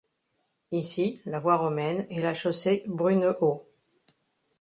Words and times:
Ici, 0.71 1.19
la 1.27 1.39
voie 1.39 1.57
romaine 1.57 2.07
est 2.09 2.23
la 2.23 2.33
chaussée 2.33 2.81
Brunehaut. 2.87 3.67